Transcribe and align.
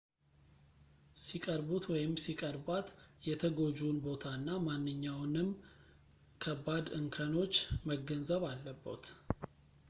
ሲቅርቡት 1.23 1.83
ወይም 1.91 2.13
ሲቀርቧት 2.23 2.87
የተጎጂውን 3.27 3.99
ቦታ 4.07 4.23
እና 4.39 4.49
ማንኛውንምን 4.69 5.51
ከባድ 6.45 6.87
እንከኖች 7.01 7.55
መገንዘብ 7.91 8.45
አለቦት 8.51 9.05